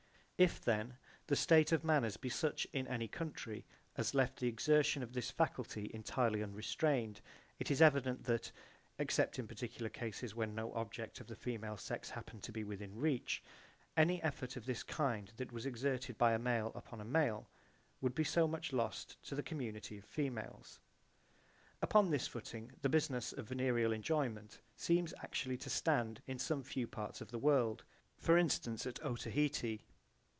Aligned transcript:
If 0.43 0.59
then 0.59 0.97
the 1.27 1.35
state 1.35 1.71
of 1.71 1.83
manners 1.83 2.17
be 2.17 2.27
such 2.29 2.65
in 2.73 2.87
any 2.87 3.07
country 3.07 3.63
as 3.95 4.15
left 4.15 4.39
the 4.39 4.47
exertion 4.47 5.03
of 5.03 5.13
this 5.13 5.29
faculty 5.29 5.91
entirely 5.93 6.41
unrestrained, 6.41 7.21
it 7.59 7.69
is 7.69 7.79
evident 7.79 8.23
that 8.23 8.51
(except 8.97 9.37
in 9.37 9.47
particular 9.47 9.87
cases 9.87 10.33
when 10.33 10.55
no 10.55 10.73
object 10.73 11.19
of 11.21 11.27
the 11.27 11.35
female 11.35 11.77
sex 11.77 12.09
happened 12.09 12.41
to 12.41 12.51
be 12.51 12.63
within 12.63 12.95
reach) 12.95 13.43
any 13.95 14.19
effort 14.23 14.55
of 14.57 14.65
this 14.65 14.81
kind 14.81 15.31
that 15.37 15.51
was 15.51 15.67
exerted 15.67 16.17
by 16.17 16.33
a 16.33 16.39
male 16.39 16.71
upon 16.73 16.99
a 16.99 17.05
male 17.05 17.47
would 18.01 18.15
be 18.15 18.23
so 18.23 18.47
much 18.47 18.73
lost 18.73 19.21
to 19.21 19.35
the 19.35 19.43
community 19.43 19.99
of 19.99 20.05
females. 20.05 20.79
Upon 21.83 22.09
this 22.09 22.25
footing 22.27 22.71
the 22.81 22.89
business 22.89 23.31
of 23.31 23.47
venereal 23.47 23.93
enjoyment 23.93 24.59
seems 24.75 25.13
actually 25.21 25.57
to 25.57 25.69
stand 25.69 26.23
in 26.25 26.39
some 26.39 26.63
few 26.63 26.87
parts 26.87 27.21
of 27.21 27.29
the 27.29 27.37
world, 27.37 27.83
for 28.17 28.39
instance 28.39 28.87
at 28.87 28.99
Otaheite. 29.05 29.81